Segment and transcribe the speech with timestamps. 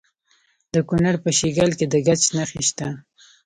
[0.73, 2.87] د کونړ په شیګل کې د ګچ نښې شته.